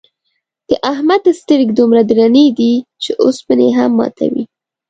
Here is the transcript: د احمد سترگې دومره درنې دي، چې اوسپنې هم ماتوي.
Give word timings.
د 0.69 0.71
احمد 0.91 1.23
سترگې 1.39 1.73
دومره 1.79 2.01
درنې 2.09 2.45
دي، 2.59 2.73
چې 3.03 3.09
اوسپنې 3.23 3.69
هم 3.77 3.91
ماتوي. 3.99 4.43